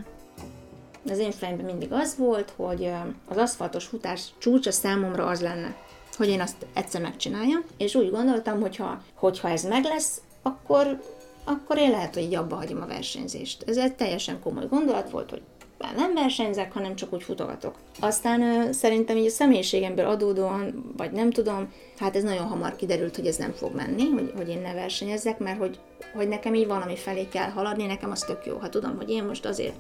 Az 1.10 1.18
én 1.18 1.32
fejemben 1.32 1.66
mindig 1.66 1.92
az 1.92 2.18
volt, 2.18 2.54
hogy 2.56 2.92
az 3.28 3.38
aszfaltos 3.38 3.86
futás 3.86 4.34
csúcsa 4.38 4.72
számomra 4.72 5.26
az 5.26 5.42
lenne, 5.42 5.76
hogy 6.18 6.28
én 6.28 6.42
azt 6.42 6.66
egyszer 6.74 7.02
megcsináljam, 7.02 7.64
és 7.78 7.96
úgy 7.96 8.12
gondoltam, 8.12 8.62
hogyha, 8.62 9.02
hogyha 9.14 9.50
ez 9.50 9.64
meg 9.64 9.84
lesz, 9.84 10.22
akkor, 10.42 11.02
akkor 11.44 11.78
én 11.78 11.92
lehet, 11.92 12.14
hogy 12.14 12.24
így 12.24 12.36
abba 12.36 12.56
hagyom 12.56 12.82
a 12.82 12.86
versenyzést. 12.86 13.64
Ez 13.68 13.78
egy 13.78 13.96
teljesen 13.96 14.40
komoly 14.40 14.68
gondolat 14.68 15.10
volt, 15.10 15.30
hogy 15.30 15.42
már 15.78 15.96
nem 15.96 16.14
versenyzek, 16.14 16.74
hanem 16.74 16.96
csak 16.96 17.14
úgy 17.14 17.24
futogatok. 17.24 17.76
Aztán 18.00 18.74
szerintem 18.74 19.18
így 19.18 19.26
a 19.26 19.30
személyiségemből 19.30 20.06
adódóan, 20.06 20.94
vagy 20.98 21.12
nem 21.12 21.32
tudom, 21.32 21.74
hát 21.98 22.16
ez 22.16 22.24
nagyon 22.24 22.48
hamar 22.48 22.76
kiderült, 22.76 23.16
hogy 23.16 23.28
ez 23.28 23.36
nem 23.36 23.52
fog 23.52 23.76
menni, 23.76 24.10
hogy, 24.10 24.34
hogy 24.36 24.50
én 24.50 24.62
ne 24.62 24.74
versenyezzek, 24.74 25.40
mert 25.40 25.58
hogy, 25.58 25.80
hogy 26.14 26.28
nekem 26.28 26.54
így 26.54 26.68
valami 26.68 26.96
felé 26.96 27.28
kell 27.28 27.50
haladni, 27.50 27.86
nekem 27.86 28.12
az 28.12 28.20
tök 28.20 28.46
jó. 28.46 28.58
Ha 28.58 28.70
tudom, 28.70 28.96
hogy 28.98 29.10
én 29.10 29.24
most 29.24 29.46
azért 29.46 29.76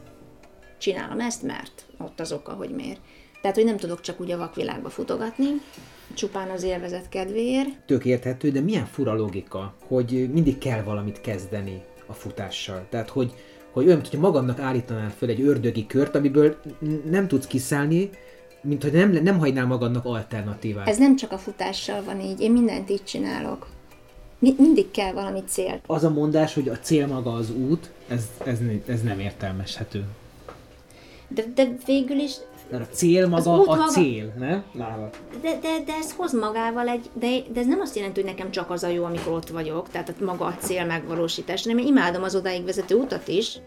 csinálom 0.82 1.20
ezt, 1.20 1.44
mert 1.44 1.86
ott 1.98 2.20
az 2.20 2.32
oka, 2.32 2.54
hogy 2.54 2.70
miért. 2.70 3.00
Tehát, 3.42 3.56
hogy 3.56 3.66
nem 3.66 3.78
tudok 3.78 4.02
csak 4.02 4.22
úgy 4.22 4.32
a 4.32 4.38
vakvilágba 4.38 4.90
futogatni, 4.90 5.48
csupán 6.14 6.50
az 6.50 6.64
élvezet 6.64 7.10
kedvéért. 7.10 7.70
Tök 7.86 8.06
érthető, 8.06 8.50
de 8.52 8.60
milyen 8.60 8.86
fura 8.86 9.16
logika, 9.16 9.74
hogy 9.88 10.30
mindig 10.34 10.58
kell 10.58 10.84
valamit 10.84 11.22
kezdeni 11.22 11.82
a 12.06 12.14
futással. 12.14 12.86
Tehát, 12.90 13.10
hogy, 13.10 13.34
hogy 13.72 13.86
olyan, 13.86 14.00
hogyha 14.00 14.20
magadnak 14.20 14.60
állítanál 14.60 15.10
föl 15.10 15.30
egy 15.30 15.42
ördögi 15.42 15.88
kört, 15.88 16.16
amiből 16.16 16.58
nem 17.10 17.28
tudsz 17.28 17.48
kiszállni, 17.48 18.10
mint 18.62 18.84
hogy 18.84 18.92
nem, 18.92 19.12
nem 19.12 19.40
hagynál 19.40 19.66
magadnak 19.66 20.06
alternatívát. 20.06 20.88
Ez 20.88 20.98
nem 20.98 21.16
csak 21.16 21.32
a 21.32 21.38
futással 21.38 22.04
van 22.04 22.20
így, 22.20 22.42
én 22.42 22.52
mindent 22.52 22.90
így 22.90 23.04
csinálok. 23.04 23.68
Mi, 24.40 24.54
mindig 24.58 24.92
kell 24.92 25.12
valami 25.12 25.44
cél. 25.48 25.82
Az 25.86 26.04
a 26.04 26.10
mondás, 26.10 26.54
hogy 26.54 26.70
a 26.70 26.80
cél 26.80 27.08
maga 27.08 27.34
az 27.34 27.52
út, 27.52 27.92
ez, 28.08 28.24
ez, 28.46 28.60
ez 28.86 29.02
nem 29.02 29.20
értelmeshető. 29.20 30.06
De, 31.34 31.44
de 31.56 31.68
végül 31.86 32.18
is 32.18 32.32
mert 32.72 32.92
a 32.92 32.96
cél 32.96 33.28
maga 33.28 33.52
a 33.52 33.56
maga... 33.56 33.88
cél, 33.88 34.34
nem? 34.38 34.64
De, 35.42 35.60
de, 35.62 35.84
de 35.86 35.94
ez 35.94 36.14
hoz 36.16 36.34
magával 36.34 36.88
egy, 36.88 37.10
de, 37.14 37.28
de 37.54 37.60
ez 37.60 37.66
nem 37.66 37.80
azt 37.80 37.96
jelenti, 37.96 38.22
hogy 38.22 38.30
nekem 38.30 38.52
csak 38.52 38.70
az 38.70 38.84
a 38.84 38.88
jó, 38.88 39.04
amikor 39.04 39.34
ott 39.34 39.50
vagyok, 39.50 39.90
tehát 39.90 40.20
maga 40.20 40.46
a 40.46 40.56
cél 40.60 40.86
megvalósítás, 40.86 41.64
hanem 41.64 41.78
én 41.78 41.88
imádom 41.88 42.24
az 42.24 42.36
odáig 42.36 42.66
vezető 42.66 42.96
utat 42.96 43.28
is. 43.28 43.60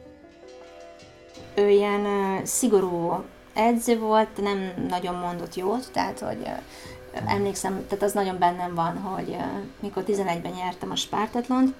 Ő 1.54 1.68
ilyen 1.68 2.00
uh, 2.00 2.44
szigorú 2.44 3.24
edző 3.54 3.98
volt, 3.98 4.42
nem 4.42 4.86
nagyon 4.88 5.14
mondott 5.14 5.54
jót, 5.54 5.92
tehát 5.92 6.18
hogy 6.18 6.40
uh, 6.42 7.32
emlékszem, 7.32 7.84
tehát 7.88 8.04
az 8.04 8.12
nagyon 8.12 8.38
bennem 8.38 8.74
van, 8.74 8.96
hogy 8.96 9.28
uh, 9.28 9.42
mikor 9.80 10.04
11-ben 10.06 10.52
nyertem 10.52 10.90
a 10.90 10.96
Spártatlont, 10.96 11.74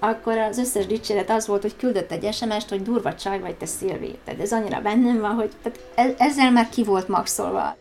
akkor 0.00 0.38
az 0.38 0.58
összes 0.58 0.86
dicséret 0.86 1.30
az 1.30 1.46
volt, 1.46 1.62
hogy 1.62 1.76
küldött 1.76 2.10
egy 2.10 2.34
SMS-t, 2.34 2.68
hogy 2.68 2.82
durva 2.82 3.14
csaj 3.14 3.40
vagy 3.40 3.56
te 3.56 3.66
Szilvi. 3.66 4.18
Tehát 4.24 4.40
ez 4.40 4.52
annyira 4.52 4.80
bennem 4.80 5.20
van, 5.20 5.34
hogy 5.34 5.50
tehát 5.62 6.14
ezzel 6.20 6.50
már 6.50 6.68
ki 6.68 6.84
volt 6.84 7.08
maxolva. 7.08 7.76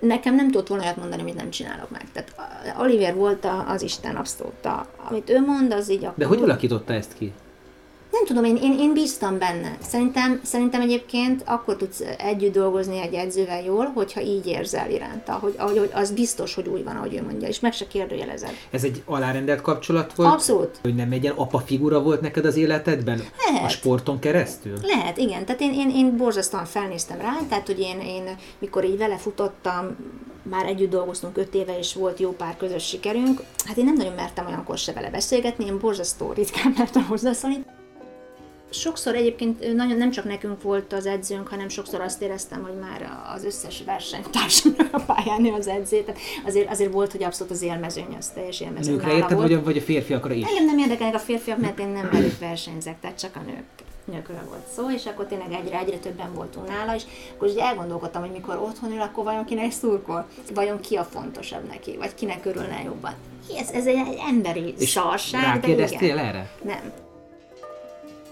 Nekem 0.00 0.34
nem 0.34 0.50
tudott 0.50 0.68
volna 0.68 0.84
olyat 0.84 0.96
mondani, 0.96 1.22
amit 1.22 1.34
nem 1.34 1.50
csinálok 1.50 1.90
meg. 1.90 2.02
Tehát 2.12 2.34
Oliver 2.78 3.14
volt 3.14 3.46
az 3.66 3.82
Isten 3.82 4.16
abszolút. 4.16 4.68
Amit 5.08 5.30
ő 5.30 5.40
mond, 5.40 5.72
az 5.72 5.90
így 5.90 6.04
akkor... 6.04 6.18
De 6.18 6.24
hogy 6.24 6.42
alakította 6.42 6.92
ezt 6.92 7.14
ki? 7.14 7.32
Nem 8.20 8.28
tudom, 8.28 8.44
én, 8.44 8.56
én, 8.62 8.78
én 8.78 8.92
bíztam 8.92 9.38
benne. 9.38 9.76
Szerintem, 9.82 10.40
szerintem 10.44 10.80
egyébként 10.80 11.42
akkor 11.46 11.76
tudsz 11.76 12.02
együtt 12.18 12.52
dolgozni 12.52 13.00
egy 13.00 13.14
edzővel 13.14 13.62
jól, 13.62 13.86
hogyha 13.94 14.20
így 14.20 14.46
érzel 14.46 14.90
iránta, 14.90 15.32
hogy, 15.32 15.54
hogy 15.58 15.90
az 15.94 16.10
biztos, 16.10 16.54
hogy 16.54 16.68
úgy 16.68 16.84
van, 16.84 16.96
ahogy 16.96 17.14
ő 17.14 17.22
mondja, 17.22 17.48
és 17.48 17.60
meg 17.60 17.72
se 17.72 17.86
kérdőjelezed. 17.86 18.50
Ez 18.70 18.84
egy 18.84 19.02
alárendelt 19.04 19.60
kapcsolat 19.60 20.14
volt? 20.14 20.32
Abszolút. 20.32 20.78
Hogy 20.82 20.94
nem 20.94 21.12
egy 21.12 21.22
ilyen 21.22 21.34
apa 21.36 21.58
figura 21.58 22.02
volt 22.02 22.20
neked 22.20 22.44
az 22.44 22.56
életedben? 22.56 23.22
Lehet. 23.46 23.64
A 23.64 23.68
sporton 23.68 24.18
keresztül? 24.18 24.78
Lehet, 24.82 25.16
igen. 25.16 25.44
Tehát 25.44 25.60
én, 25.60 25.72
én, 25.72 25.90
én 25.90 26.16
borzasztóan 26.16 26.64
felnéztem 26.64 27.18
rá, 27.18 27.36
tehát 27.48 27.66
hogy 27.66 27.80
én, 27.80 28.00
én 28.00 28.36
mikor 28.58 28.84
így 28.84 28.98
vele 28.98 29.16
futottam, 29.16 29.96
már 30.42 30.66
együtt 30.66 30.90
dolgoztunk 30.90 31.36
öt 31.36 31.54
éve, 31.54 31.78
és 31.78 31.94
volt 31.94 32.18
jó 32.18 32.30
pár 32.30 32.56
közös 32.56 32.86
sikerünk. 32.86 33.40
Hát 33.64 33.76
én 33.76 33.84
nem 33.84 33.94
nagyon 33.94 34.14
mertem 34.14 34.46
olyankor 34.46 34.78
se 34.78 34.92
vele 34.92 35.10
beszélgetni, 35.10 35.64
én 35.64 35.78
borzasztó 35.78 36.32
ritkán 36.32 36.74
mertem 36.76 37.04
hozzászólni. 37.04 37.64
Sokszor 38.70 39.14
egyébként 39.14 39.74
nagyon 39.74 39.96
nem 39.96 40.10
csak 40.10 40.24
nekünk 40.24 40.62
volt 40.62 40.92
az 40.92 41.06
edzőnk, 41.06 41.48
hanem 41.48 41.68
sokszor 41.68 42.00
azt 42.00 42.22
éreztem, 42.22 42.62
hogy 42.62 42.78
már 42.80 43.10
az 43.34 43.44
összes 43.44 43.82
versenytársam 43.86 44.74
a 44.90 45.00
pályán 45.00 45.54
az 45.58 45.66
edző. 45.66 46.02
Tehát 46.02 46.20
azért, 46.46 46.70
azért 46.70 46.92
volt, 46.92 47.12
hogy 47.12 47.22
abszolút 47.22 47.52
az 47.52 47.62
élmezőny, 47.62 48.16
az 48.18 48.28
teljes 48.28 48.60
élmezőny 48.60 48.94
Nőkre 48.94 49.14
érted, 49.14 49.36
vagy, 49.36 49.64
vagy 49.64 49.76
a 49.76 49.80
férfiakra 49.80 50.32
is? 50.32 50.46
Engem 50.46 50.64
nem 50.64 50.78
érdekelnek 50.78 51.14
a 51.14 51.18
férfiak, 51.18 51.58
mert 51.58 51.78
én 51.78 51.88
nem 51.88 52.08
velük 52.12 52.38
versenyzek, 52.38 53.00
tehát 53.00 53.18
csak 53.18 53.36
a 53.36 53.40
nők 53.46 53.64
nőkről 54.04 54.44
volt 54.48 54.66
szó, 54.74 54.90
és 54.90 55.06
akkor 55.06 55.26
tényleg 55.26 55.52
egyre, 55.52 55.78
egyre 55.78 55.96
többen 55.96 56.34
voltunk 56.34 56.68
nála, 56.68 56.94
és 56.94 57.02
akkor 57.34 57.48
ugye 57.48 57.62
elgondolkodtam, 57.62 58.22
hogy 58.22 58.30
mikor 58.30 58.56
otthon 58.56 58.92
ül, 58.92 59.00
akkor 59.00 59.24
vajon 59.24 59.44
kinek 59.44 59.70
szurkol, 59.70 60.28
vajon 60.54 60.80
ki 60.80 60.96
a 60.96 61.04
fontosabb 61.04 61.68
neki, 61.68 61.96
vagy 61.96 62.14
kinek 62.14 62.44
örülne 62.44 62.82
jobban. 62.84 63.14
Ez, 63.58 63.70
ez 63.70 63.86
egy, 63.86 63.96
egy 63.96 64.18
emberi 64.28 64.74
és 64.78 64.90
szarság, 64.90 65.60
de 65.60 65.68
igen. 65.68 66.18
erre? 66.18 66.50
Nem 66.62 66.92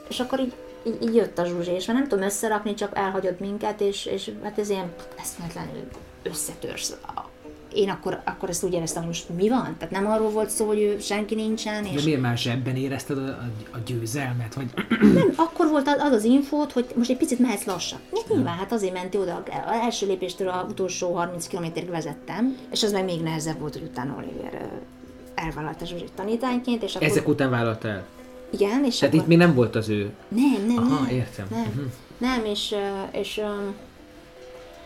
és 0.08 0.20
akkor 0.20 0.40
így, 0.40 0.54
így, 0.86 1.02
így 1.02 1.14
jött 1.14 1.38
a 1.38 1.44
zsuzsi, 1.44 1.70
és 1.70 1.86
már 1.86 1.96
nem 1.96 2.08
tudom 2.08 2.24
összerakni, 2.24 2.74
csak 2.74 2.96
elhagyott 2.96 3.40
minket, 3.40 3.80
és, 3.80 4.06
és 4.06 4.30
hát 4.42 4.58
ez 4.58 4.68
ilyen 4.68 4.92
eszméletlenül 5.18 5.88
összetörsz. 6.22 6.96
Én 7.72 7.88
akkor, 7.88 8.20
akkor 8.24 8.48
ezt 8.48 8.64
úgy 8.64 8.72
éreztem, 8.72 9.02
hogy 9.02 9.10
most 9.10 9.28
mi 9.36 9.48
van? 9.48 9.74
Tehát 9.78 9.90
nem 9.90 10.06
arról 10.06 10.30
volt 10.30 10.50
szó, 10.50 10.66
hogy 10.66 10.80
ő 10.80 10.98
senki 10.98 11.34
nincsen. 11.34 11.84
És... 11.84 11.94
De 11.94 12.04
miért 12.04 12.20
már 12.20 12.38
zsebben 12.38 12.76
érezted 12.76 13.18
a, 13.18 13.22
a, 13.22 13.50
a 13.72 13.78
győzelmet? 13.86 14.54
Vagy... 14.54 14.66
Nem, 15.14 15.32
akkor 15.36 15.68
volt 15.68 15.88
az 15.98 16.12
az 16.12 16.24
infót, 16.24 16.72
hogy 16.72 16.86
most 16.94 17.10
egy 17.10 17.16
picit 17.16 17.38
mehetsz 17.38 17.64
lassan. 17.64 17.98
Ja, 18.12 18.20
nyilván, 18.28 18.56
hát 18.56 18.72
azért 18.72 18.92
menti 18.92 19.18
oda. 19.18 19.42
Az 19.66 19.80
első 19.82 20.06
lépéstől 20.06 20.48
a 20.48 20.66
utolsó 20.68 21.14
30 21.14 21.46
kilométerig 21.46 21.90
vezettem, 21.90 22.56
és 22.72 22.82
az 22.82 22.92
meg 22.92 23.04
még 23.04 23.20
nehezebb 23.22 23.58
volt, 23.58 23.72
hogy 23.72 23.82
utána 23.82 24.16
Oliver 24.18 24.68
elvállalta 25.34 25.86
Zsuzsit 25.86 26.12
tanítányként. 26.12 26.82
És 26.82 26.94
akkor... 26.94 27.08
Ezek 27.08 27.28
után 27.28 27.50
vállalta 27.50 27.88
el? 27.88 28.06
Igen, 28.50 28.85
és 28.85 28.99
Tehát 28.99 29.14
akkor... 29.14 29.25
itt 29.25 29.28
még 29.28 29.38
nem 29.38 29.55
volt 29.55 29.76
az 29.76 29.88
ő... 29.88 30.11
Nem, 30.28 30.67
nem, 30.67 30.76
Aha, 30.76 31.00
nem. 31.05 31.14
értem. 31.14 31.47
Nem, 31.50 31.61
uh-huh. 31.61 31.85
nem 32.19 32.45
és, 32.45 32.75
és 33.12 33.37
um, 33.37 33.75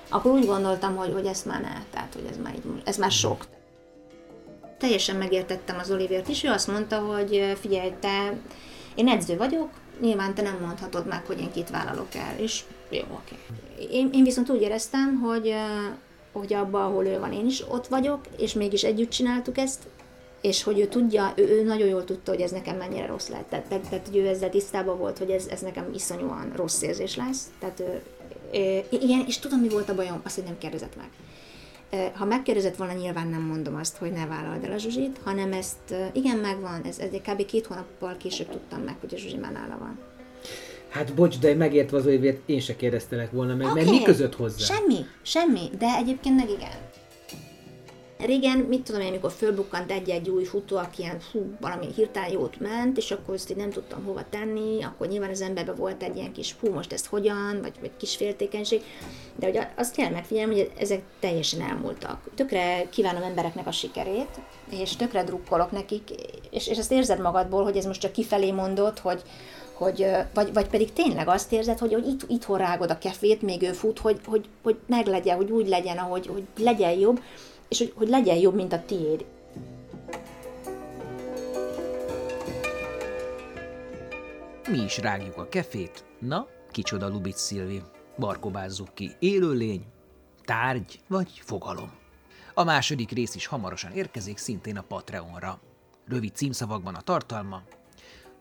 akkor 0.09 0.33
úgy 0.33 0.47
gondoltam, 0.47 0.97
hogy, 0.97 1.13
hogy 1.13 1.27
ez 1.27 1.43
már 1.47 1.61
ne, 1.61 1.83
tehát 1.91 2.15
hogy 2.15 2.27
ez 2.31 2.37
már, 2.43 2.55
így, 2.55 2.83
ez 2.85 2.97
már 2.97 3.11
sok. 3.11 3.47
Teljesen 4.79 5.17
megértettem 5.17 5.79
az 5.79 5.91
Olivért 5.91 6.29
is, 6.29 6.45
ő 6.45 6.49
azt 6.49 6.69
mondta, 6.69 6.99
hogy 6.99 7.57
figyelj, 7.61 7.93
te, 8.01 8.37
én 8.95 9.09
edző 9.09 9.37
vagyok, 9.37 9.69
nyilván 10.01 10.35
te 10.35 10.43
nem 10.43 10.59
mondhatod 10.61 11.07
meg, 11.07 11.27
hogy 11.27 11.41
én 11.41 11.53
kit 11.53 11.71
vállalok 11.71 12.15
el, 12.15 12.35
és 12.39 12.63
jó, 12.91 13.01
oké. 13.11 13.35
Én, 13.91 14.11
én 14.13 14.25
viszont 14.25 14.51
úgy 14.51 14.61
éreztem, 14.61 15.21
hogy, 15.21 15.55
hogy 16.33 16.55
abban, 16.55 16.83
ahol 16.83 17.07
ő 17.07 17.19
van, 17.19 17.33
én 17.33 17.47
is 17.47 17.63
ott 17.69 17.87
vagyok, 17.87 18.21
és 18.37 18.53
mégis 18.53 18.83
együtt 18.83 19.11
csináltuk 19.11 19.59
ezt, 19.59 19.83
és 20.43 20.63
hogy 20.63 20.81
ő 20.81 20.87
tudja, 20.87 21.33
ő, 21.37 21.43
ő 21.49 21.63
nagyon 21.63 21.89
jól 21.89 22.05
tudta, 22.05 22.31
hogy 22.31 22.41
ez 22.41 22.51
nekem 22.51 22.77
mennyire 22.77 23.07
rossz 23.07 23.29
lett. 23.29 23.49
Tehát, 23.49 23.65
tehát, 23.65 23.89
tehát 23.89 24.07
hogy 24.07 24.17
ő 24.17 24.27
ezzel 24.27 24.51
tisztában 24.51 24.99
volt, 24.99 25.19
hogy 25.19 25.31
ez, 25.31 25.47
ez 25.47 25.61
nekem 25.61 25.91
iszonyúan 25.95 26.53
rossz 26.57 26.83
érzés 26.83 27.17
lesz. 27.17 27.51
Tehát 27.59 27.81
ő, 27.81 28.03
igen, 28.89 29.25
és 29.27 29.39
tudom, 29.39 29.61
mi 29.61 29.69
volt 29.69 29.89
a 29.89 29.95
bajom, 29.95 30.21
azt, 30.25 30.35
hogy 30.35 30.45
nem 30.45 30.59
kérdezett 30.59 30.97
meg. 30.97 31.09
Ha 32.15 32.25
megkérdezett 32.25 32.77
volna, 32.77 32.93
nyilván 32.93 33.29
nem 33.29 33.43
mondom 33.43 33.75
azt, 33.75 33.97
hogy 33.97 34.13
ne 34.13 34.27
vállald 34.27 34.65
el 34.65 34.73
a 34.73 34.77
Zsuzsit, 34.77 35.21
hanem 35.25 35.53
ezt, 35.53 35.95
igen, 36.13 36.37
megvan, 36.37 36.83
ez, 36.85 36.99
ez 36.99 37.09
kb. 37.11 37.45
két 37.47 37.67
hónappal 37.67 38.17
később 38.17 38.49
tudtam 38.49 38.81
meg, 38.81 38.97
hogy 39.01 39.15
a 39.15 39.17
Zsuzsi 39.17 39.37
már 39.37 39.53
nála 39.53 39.77
van. 39.79 39.99
Hát 40.89 41.15
bocs, 41.15 41.39
de 41.39 41.55
megértve 41.55 41.97
az 41.97 42.07
évért 42.07 42.41
én 42.47 42.61
se 42.61 42.77
kérdeztelek 42.77 43.31
volna 43.31 43.55
meg, 43.55 43.67
okay. 43.67 43.85
mert 43.85 43.97
mi 43.97 44.03
között 44.03 44.35
hozzá? 44.35 44.75
Semmi, 44.75 45.07
semmi, 45.23 45.71
de 45.79 45.87
egyébként 45.97 46.37
meg 46.37 46.51
igen. 46.51 46.91
Régen, 48.25 48.59
mit 48.59 48.83
tudom 48.83 49.01
én, 49.01 49.09
amikor 49.09 49.33
fölbukkant 49.33 49.91
egy-egy 49.91 50.29
új 50.29 50.45
futó, 50.45 50.77
aki 50.77 51.03
ilyen 51.03 51.21
hú, 51.33 51.57
valami 51.61 51.87
hirtelen 51.95 52.31
jót 52.31 52.61
ment, 52.61 52.97
és 52.97 53.11
akkor 53.11 53.35
ezt 53.35 53.51
így 53.51 53.57
nem 53.57 53.71
tudtam 53.71 54.05
hova 54.05 54.25
tenni, 54.31 54.83
akkor 54.83 55.07
nyilván 55.07 55.31
az 55.31 55.41
emberben 55.41 55.75
volt 55.75 56.03
egy 56.03 56.17
ilyen 56.17 56.33
kis 56.33 56.57
hú, 56.61 56.73
most 56.73 56.93
ezt 56.93 57.07
hogyan, 57.07 57.59
vagy, 57.63 57.73
vagy 57.81 57.91
kis 57.97 58.17
féltékenység, 58.17 58.83
de 59.37 59.47
hogy 59.47 59.59
azt 59.77 59.95
kell 59.95 60.11
megfigyelni, 60.11 60.55
hogy 60.55 60.71
ezek 60.79 61.03
teljesen 61.21 61.61
elmúltak. 61.61 62.21
Tökre 62.35 62.89
kívánom 62.89 63.23
embereknek 63.23 63.67
a 63.67 63.73
sikerét, 63.73 64.41
és 64.71 64.97
tökre 64.97 65.25
drukkolok 65.25 65.71
nekik, 65.71 66.11
és, 66.51 66.69
és 66.69 66.79
ezt 66.79 66.93
érzed 66.93 67.21
magadból, 67.21 67.63
hogy 67.63 67.77
ez 67.77 67.85
most 67.85 68.01
csak 68.01 68.13
kifelé 68.13 68.51
mondott, 68.51 68.99
hogy, 68.99 69.23
hogy, 69.73 70.07
vagy, 70.35 70.53
vagy 70.53 70.69
pedig 70.69 70.93
tényleg 70.93 71.29
azt 71.29 71.53
érzed, 71.53 71.79
hogy, 71.79 71.93
hogy 71.93 72.07
itt, 72.07 72.21
itthon 72.29 72.59
rágod 72.59 72.91
a 72.91 72.99
kefét, 72.99 73.43
még 73.43 73.63
ő 73.63 73.73
fut, 73.73 73.99
hogy, 73.99 74.21
hogy, 74.25 74.45
hogy 74.63 74.77
meglegyen, 74.87 75.37
hogy 75.37 75.51
úgy 75.51 75.69
legyen, 75.69 75.97
ahogy, 75.97 76.27
hogy 76.27 76.43
legyen 76.59 76.93
jobb, 76.93 77.21
és 77.73 77.79
hogy, 77.79 77.93
hogy 77.97 78.09
legyen 78.09 78.37
jobb, 78.37 78.55
mint 78.55 78.73
a 78.73 78.85
tiéd. 78.85 79.25
Mi 84.69 84.79
is 84.79 84.99
rágjuk 84.99 85.37
a 85.37 85.49
kefét. 85.49 86.05
Na, 86.19 86.47
kicsoda 86.71 87.09
Lubic 87.09 87.39
Szilvi. 87.39 87.83
Barkobázzuk 88.19 88.95
ki. 88.95 89.11
Élőlény, 89.19 89.85
tárgy 90.45 91.01
vagy 91.09 91.41
fogalom. 91.45 91.93
A 92.55 92.65
második 92.65 93.11
rész 93.11 93.35
is 93.35 93.47
hamarosan 93.47 93.93
érkezik, 93.93 94.39
szintén 94.39 94.77
a 94.77 94.83
Patreonra. 94.83 95.61
Rövid 96.09 96.35
címszavakban 96.35 96.95
a 96.95 97.01
tartalma, 97.01 97.63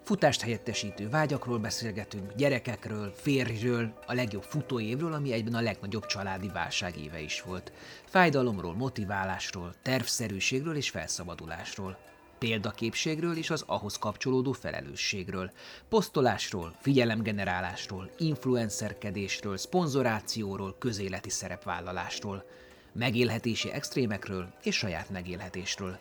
Futást 0.03 0.41
helyettesítő 0.41 1.09
vágyakról 1.09 1.59
beszélgetünk, 1.59 2.33
gyerekekről, 2.35 3.13
férjről, 3.15 3.93
a 4.05 4.13
legjobb 4.13 4.43
futóévről, 4.43 5.13
ami 5.13 5.31
egyben 5.31 5.53
a 5.53 5.61
legnagyobb 5.61 6.05
családi 6.05 6.47
válság 6.47 6.97
éve 6.97 7.19
is 7.19 7.41
volt. 7.41 7.71
Fájdalomról, 8.05 8.75
motiválásról, 8.75 9.73
tervszerűségről 9.81 10.75
és 10.75 10.89
felszabadulásról. 10.89 11.97
Példaképségről 12.39 13.37
és 13.37 13.49
az 13.49 13.63
ahhoz 13.67 13.97
kapcsolódó 13.97 14.51
felelősségről, 14.51 15.51
posztolásról, 15.89 16.75
figyelemgenerálásról, 16.79 18.09
influencerkedésről, 18.17 19.57
szponzorációról, 19.57 20.75
közéleti 20.79 21.29
szerepvállalásról, 21.29 22.45
megélhetési 22.91 23.71
extrémekről 23.71 24.53
és 24.63 24.75
saját 24.75 25.09
megélhetésről. 25.09 25.99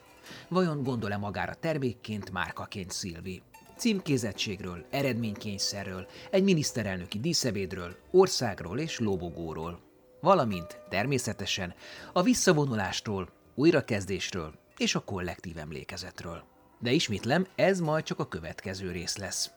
Vajon 0.49 0.83
gondol-e 0.83 1.17
magára 1.17 1.55
termékként, 1.55 2.31
márkaként 2.31 2.91
Szilvi? 2.91 3.43
Címkézettségről, 3.81 4.85
eredménykényszerről, 4.91 6.07
egy 6.31 6.43
miniszterelnöki 6.43 7.21
díszebédről, 7.21 7.97
országról 8.11 8.79
és 8.79 8.99
lobogóról. 8.99 9.81
Valamint 10.21 10.81
természetesen 10.89 11.75
a 12.13 12.23
visszavonulástól, 12.23 13.29
újrakezdésről 13.55 14.55
és 14.77 14.95
a 14.95 15.01
kollektív 15.01 15.59
emlékezetről. 15.59 16.43
De 16.81 16.91
ismétlem, 16.91 17.47
ez 17.55 17.81
majd 17.81 18.05
csak 18.05 18.19
a 18.19 18.29
következő 18.29 18.91
rész 18.91 19.17
lesz. 19.17 19.51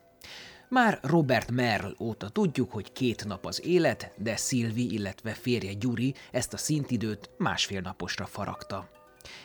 Már 0.69 0.99
Robert 1.01 1.51
Merl 1.51 1.87
óta 1.99 2.29
tudjuk, 2.29 2.71
hogy 2.71 2.91
két 2.91 3.25
nap 3.25 3.45
az 3.45 3.65
élet, 3.65 4.13
de 4.17 4.35
Szilvi, 4.35 4.93
illetve 4.93 5.31
férje 5.31 5.73
Gyuri 5.73 6.13
ezt 6.31 6.53
a 6.53 6.57
szintidőt 6.57 7.29
másfél 7.37 7.81
naposra 7.81 8.25
faragta. 8.25 8.89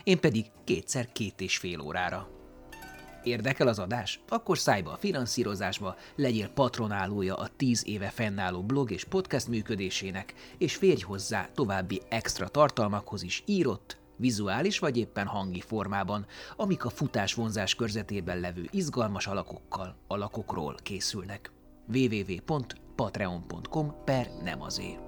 Én 0.04 0.20
pedig 0.20 0.46
kétszer 0.64 1.12
két 1.12 1.40
és 1.40 1.56
fél 1.56 1.80
órára. 1.80 2.37
Érdekel 3.28 3.68
az 3.68 3.78
adás? 3.78 4.20
Akkor 4.28 4.58
szállj 4.58 4.82
be 4.82 4.90
a 4.90 4.96
finanszírozásba, 4.96 5.96
legyél 6.14 6.48
patronálója 6.48 7.34
a 7.34 7.48
10 7.56 7.82
éve 7.86 8.10
fennálló 8.10 8.62
blog 8.62 8.90
és 8.90 9.04
podcast 9.04 9.48
működésének, 9.48 10.34
és 10.58 10.76
férj 10.76 11.00
hozzá 11.00 11.48
további 11.54 12.00
extra 12.08 12.48
tartalmakhoz 12.48 13.22
is 13.22 13.42
írott, 13.46 13.96
vizuális 14.16 14.78
vagy 14.78 14.96
éppen 14.96 15.26
hangi 15.26 15.60
formában, 15.60 16.26
amik 16.56 16.84
a 16.84 16.90
futás 16.90 17.34
vonzás 17.34 17.74
körzetében 17.74 18.40
levő 18.40 18.68
izgalmas 18.70 19.26
alakokkal, 19.26 19.96
alakokról 20.06 20.76
készülnek. 20.82 21.52
www.patreon.com 21.94 23.94
per 24.04 24.30
nem 24.42 24.62
azért. 24.62 25.07